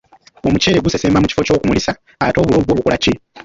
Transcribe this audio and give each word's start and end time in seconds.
Omuceere 0.47 0.83
gusesema 0.85 1.21
mu 1.21 1.27
kifo 1.29 1.41
ky'okumulisa, 1.45 1.91
ate 2.25 2.37
obulo 2.39 2.57
bwo 2.61 2.75
bukola 2.77 2.97
ki? 3.03 3.13